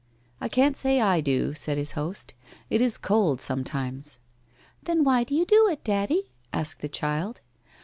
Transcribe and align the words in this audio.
'I 0.41 0.47
can't 0.49 0.75
say 0.75 0.99
I 0.99 1.21
do/ 1.21 1.53
said 1.53 1.77
his 1.77 1.91
host; 1.91 2.33
'it 2.71 2.81
is 2.81 2.97
cold 2.97 3.39
some 3.39 3.63
times/' 3.63 4.17
Then 4.85 5.03
why 5.03 5.23
do 5.23 5.35
you 5.35 5.45
do 5.45 5.67
it, 5.69 5.83
Daddy?' 5.83 6.31
asked 6.51 6.79
the 6.81 6.89
child. 6.89 7.39